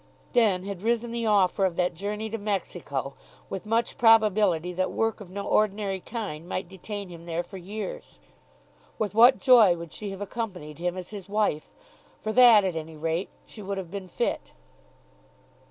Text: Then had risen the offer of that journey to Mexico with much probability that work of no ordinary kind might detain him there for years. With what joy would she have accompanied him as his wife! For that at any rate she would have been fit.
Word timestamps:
Then 0.33 0.63
had 0.63 0.81
risen 0.81 1.11
the 1.11 1.27
offer 1.27 1.63
of 1.63 1.75
that 1.75 1.93
journey 1.93 2.27
to 2.31 2.39
Mexico 2.39 3.13
with 3.51 3.67
much 3.67 3.99
probability 3.99 4.73
that 4.73 4.89
work 4.91 5.21
of 5.21 5.29
no 5.29 5.45
ordinary 5.45 5.99
kind 5.99 6.49
might 6.49 6.67
detain 6.67 7.09
him 7.09 7.27
there 7.27 7.43
for 7.43 7.57
years. 7.59 8.19
With 8.97 9.13
what 9.13 9.37
joy 9.37 9.77
would 9.77 9.93
she 9.93 10.09
have 10.09 10.19
accompanied 10.19 10.79
him 10.79 10.97
as 10.97 11.09
his 11.11 11.29
wife! 11.29 11.69
For 12.19 12.33
that 12.33 12.63
at 12.63 12.75
any 12.75 12.95
rate 12.95 13.29
she 13.45 13.61
would 13.61 13.77
have 13.77 13.91
been 13.91 14.07
fit. 14.07 14.53